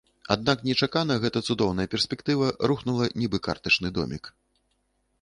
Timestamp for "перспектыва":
1.93-2.49